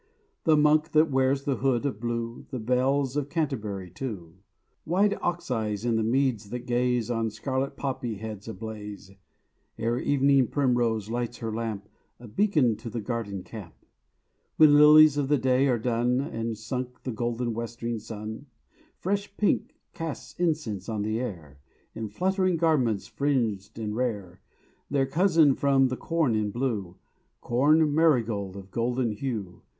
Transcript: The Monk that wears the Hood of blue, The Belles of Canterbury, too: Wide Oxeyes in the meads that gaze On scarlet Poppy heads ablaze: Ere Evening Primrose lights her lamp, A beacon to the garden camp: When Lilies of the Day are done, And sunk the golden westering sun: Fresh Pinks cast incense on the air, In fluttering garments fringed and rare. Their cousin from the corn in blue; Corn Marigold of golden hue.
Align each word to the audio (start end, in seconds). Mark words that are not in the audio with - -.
The 0.45 0.57
Monk 0.57 0.93
that 0.93 1.11
wears 1.11 1.43
the 1.43 1.57
Hood 1.57 1.85
of 1.85 1.99
blue, 1.99 2.47
The 2.49 2.57
Belles 2.57 3.15
of 3.15 3.29
Canterbury, 3.29 3.91
too: 3.91 4.39
Wide 4.83 5.13
Oxeyes 5.21 5.85
in 5.85 5.95
the 5.95 6.01
meads 6.01 6.49
that 6.49 6.65
gaze 6.65 7.11
On 7.11 7.29
scarlet 7.29 7.77
Poppy 7.77 8.15
heads 8.15 8.47
ablaze: 8.47 9.11
Ere 9.77 9.99
Evening 9.99 10.47
Primrose 10.47 11.11
lights 11.11 11.37
her 11.37 11.53
lamp, 11.53 11.87
A 12.19 12.27
beacon 12.27 12.75
to 12.77 12.89
the 12.89 12.99
garden 12.99 13.43
camp: 13.43 13.75
When 14.57 14.73
Lilies 14.73 15.17
of 15.17 15.27
the 15.27 15.37
Day 15.37 15.67
are 15.67 15.77
done, 15.77 16.19
And 16.19 16.57
sunk 16.57 17.03
the 17.03 17.11
golden 17.11 17.53
westering 17.53 17.99
sun: 17.99 18.47
Fresh 18.97 19.37
Pinks 19.37 19.71
cast 19.93 20.39
incense 20.39 20.89
on 20.89 21.03
the 21.03 21.19
air, 21.19 21.59
In 21.93 22.09
fluttering 22.09 22.57
garments 22.57 23.05
fringed 23.05 23.77
and 23.77 23.95
rare. 23.95 24.41
Their 24.89 25.05
cousin 25.05 25.53
from 25.53 25.89
the 25.89 25.95
corn 25.95 26.33
in 26.33 26.49
blue; 26.49 26.97
Corn 27.39 27.93
Marigold 27.93 28.55
of 28.57 28.71
golden 28.71 29.11
hue. 29.11 29.61